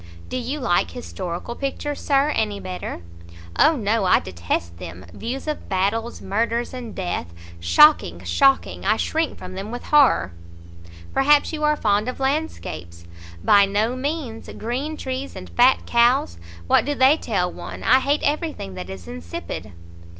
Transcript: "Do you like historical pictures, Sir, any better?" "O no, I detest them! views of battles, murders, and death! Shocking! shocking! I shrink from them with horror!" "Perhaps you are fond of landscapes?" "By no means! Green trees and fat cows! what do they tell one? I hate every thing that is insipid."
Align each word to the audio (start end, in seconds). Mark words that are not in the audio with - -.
"Do 0.29 0.37
you 0.37 0.59
like 0.59 0.89
historical 0.89 1.53
pictures, 1.55 1.99
Sir, 2.01 2.29
any 2.31 2.59
better?" 2.59 3.03
"O 3.59 3.75
no, 3.75 4.05
I 4.05 4.19
detest 4.19 4.79
them! 4.79 5.05
views 5.13 5.47
of 5.47 5.69
battles, 5.69 6.21
murders, 6.23 6.73
and 6.73 6.95
death! 6.95 7.31
Shocking! 7.59 8.23
shocking! 8.23 8.83
I 8.83 8.97
shrink 8.97 9.37
from 9.37 9.53
them 9.53 9.69
with 9.69 9.83
horror!" 9.83 10.33
"Perhaps 11.13 11.53
you 11.53 11.63
are 11.63 11.75
fond 11.77 12.09
of 12.09 12.19
landscapes?" 12.19 13.05
"By 13.43 13.65
no 13.67 13.95
means! 13.95 14.49
Green 14.57 14.97
trees 14.97 15.35
and 15.35 15.51
fat 15.51 15.85
cows! 15.85 16.39
what 16.65 16.83
do 16.83 16.95
they 16.95 17.15
tell 17.15 17.51
one? 17.53 17.83
I 17.83 17.99
hate 17.99 18.23
every 18.23 18.53
thing 18.53 18.73
that 18.73 18.89
is 18.89 19.07
insipid." 19.07 19.71